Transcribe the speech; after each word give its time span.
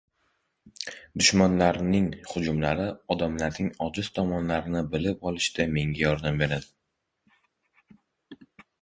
Dushmanlarning 1.21 2.07
hujumlari 2.31 2.89
odamlarning 3.17 3.71
ojiz 3.89 4.11
tomonlarini 4.17 4.85
bilib 4.97 5.31
olishda 5.33 5.71
menga 5.79 6.05
yordam 6.09 6.45
berdi. 6.45 6.63